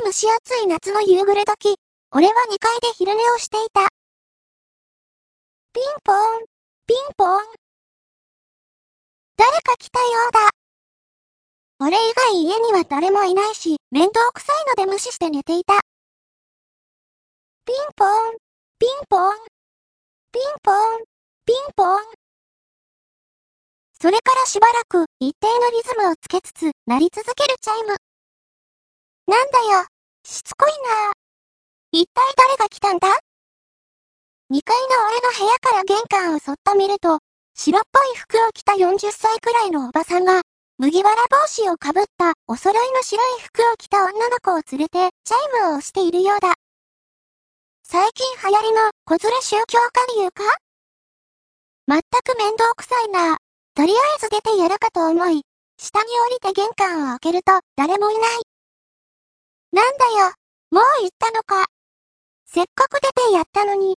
[0.00, 1.76] る蒸し暑い夏の夕暮れ時、
[2.12, 3.88] 俺は2階で昼寝をしていた。
[5.72, 6.44] ピンポーン、
[6.86, 7.40] ピンポーン。
[9.36, 10.40] 誰か来たようだ。
[11.80, 15.80] 俺以外家には誰もいないし、面倒くさいので無視して寝ていた。
[17.64, 18.36] ピンポーン、
[18.78, 19.34] ピンポーン、
[20.32, 21.04] ピンポーン、
[21.44, 21.98] ピンポーン。
[24.00, 28.07] それからしばらく一定のリズムをつけつつ鳴り続けるチャイム。
[29.28, 29.84] なんだよ、
[30.24, 31.12] しつこいな
[31.92, 33.08] 一体誰が来たんだ
[34.50, 37.18] ?2 階の俺の部屋から玄関をそっと見ると、
[37.54, 40.40] 白っぽい服を着た40歳くらいのおばさんが、
[40.78, 46.54] 麦わら帽子をかぶったお揃いの白い服を着た女の子を連れてチャイムを押しているようだ。
[47.82, 50.42] 最近流行りの子連れ宗教下流か？
[51.86, 53.36] 全く面倒くさいな。
[53.74, 55.42] とりあえず出てやるかと思い、
[55.76, 58.57] 下に降りて玄関を開けると誰もいない。
[59.78, 60.32] なんだよ、
[60.72, 61.66] もう行ったのか。
[62.46, 63.96] せっかく出てやったのに。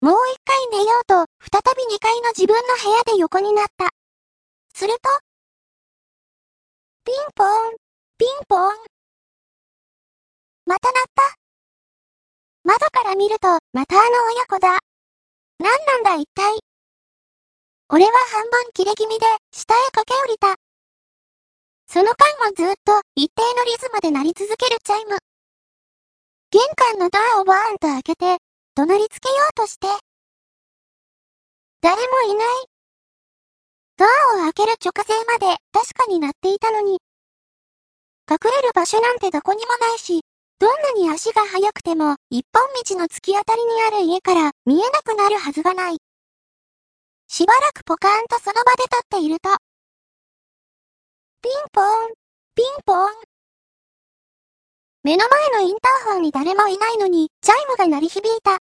[0.00, 3.90] もう一回寝ようと、再び2階の自分の部屋で横になった。
[4.72, 5.10] すると、
[7.04, 7.76] ピンポーン、
[8.16, 8.76] ピンポーン。
[10.64, 11.36] また鳴った。
[12.64, 14.78] 窓から見ると、またあの親子だ。
[15.58, 16.60] 何なんだ一体。
[17.90, 20.65] 俺は半分切れ気味で、下へ駆け下りた。
[21.88, 25.18] その間もずっと一定のリズムで鳴り続けるチャイム。
[26.50, 28.38] 玄関のドアをバーンと開けて、
[28.74, 29.86] 怒鳴りつけようとして。
[31.80, 32.46] 誰もいない。
[33.96, 34.08] ドア
[34.48, 36.98] を開ける直前まで確かになっていたのに。
[38.28, 40.22] 隠れる場所なんてどこにもないし、
[40.58, 45.98] どんなに足が速くても一本道の突き当たりにある家から見えなくなるはずがない。
[47.28, 49.50] しばらくポカーンとその場で立っていると、
[51.46, 51.86] ピンポーン、
[52.56, 53.08] ピンポーン。
[55.04, 58.58] 目の前のインターホンに誰もいないのに、チャイムが鳴り響いた。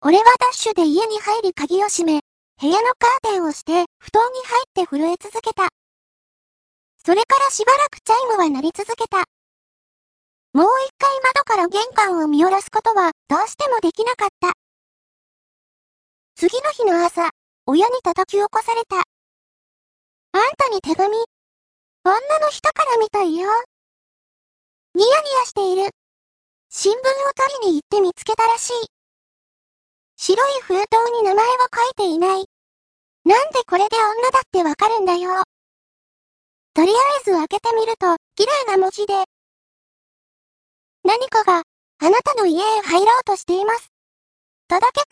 [0.00, 2.22] 俺はダッシュで家に入り鍵を閉め、
[2.58, 5.68] 部屋のカーテンをして、布団に入って震え続けた。
[7.04, 9.18] それからしばらくチャイムは鳴り続けた。
[10.54, 14.54] もう一回窓から玄関を見下ろすことは、どうしてもできなかった。
[16.36, 17.28] 次の日の朝、
[17.66, 18.96] 親に叩き起こされた。
[20.32, 21.14] あんたに手紙、
[22.02, 23.46] 女の人から見たいよ。
[24.94, 25.90] ニヤニヤしている。
[26.70, 27.00] 新聞を
[27.60, 28.72] 取りに行って見つけたらしい。
[30.16, 32.46] 白い封筒に名前を書いていない。
[33.26, 35.42] なんでこれで女だってわかるんだよ。
[36.72, 39.12] とりあえず開けてみると、綺麗な文字で。
[41.04, 41.64] 何かが、
[41.98, 43.90] あなたの家へ入ろうとしています。
[44.68, 45.09] とだけ。